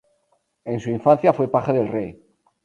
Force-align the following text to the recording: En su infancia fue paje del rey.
En 0.65 0.79
su 0.79 0.89
infancia 0.89 1.31
fue 1.31 1.47
paje 1.47 1.73
del 1.73 1.87
rey. 1.87 2.19